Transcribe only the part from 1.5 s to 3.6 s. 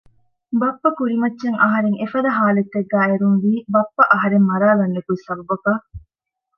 އަހަރެން އެފަދަ ހާލަތެއްގައި އެރުންވީ